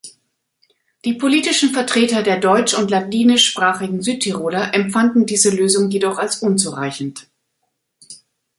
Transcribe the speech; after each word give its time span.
Die 1.05 1.13
politischen 1.13 1.69
Vertreter 1.73 2.23
der 2.23 2.39
deutsch- 2.39 2.73
und 2.73 2.89
ladinischsprachigen 2.89 4.01
Südtiroler 4.01 4.73
empfanden 4.73 5.27
diese 5.27 5.51
Lösung 5.55 5.91
jedoch 5.91 6.17
als 6.17 6.37
unzureichend. 6.37 7.29